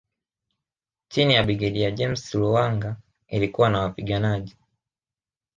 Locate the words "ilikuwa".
3.27-3.69